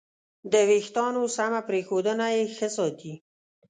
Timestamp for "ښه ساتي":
2.55-3.13